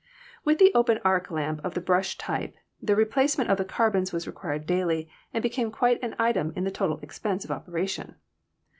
With 0.43 0.57
the 0.57 0.73
open 0.73 0.99
arc 1.05 1.29
lamp 1.29 1.63
of 1.63 1.75
the 1.75 1.79
Brush 1.79 2.17
type 2.17 2.55
the 2.81 2.95
replace 2.95 3.37
ment 3.37 3.51
of 3.51 3.59
the 3.59 3.63
carbons 3.63 4.11
was 4.11 4.25
required 4.25 4.65
daily, 4.65 5.07
and 5.31 5.43
became 5.43 5.69
quite 5.69 6.01
an 6.01 6.15
item 6.17 6.51
in 6.55 6.63
the 6.63 6.71
total 6.71 6.97
expense 7.03 7.45
of 7.45 7.51
operation. 7.51 8.15